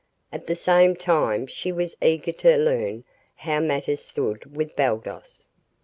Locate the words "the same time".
0.47-1.45